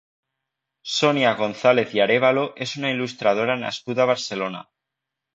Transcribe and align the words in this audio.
Sònia 0.93 1.33
González 1.41 1.91
i 1.97 2.01
Arévalo 2.05 2.45
és 2.67 2.73
una 2.79 2.93
il·lustradora 2.93 3.57
nascuda 3.65 4.03
a 4.07 4.07
Barcelona. 4.13 4.63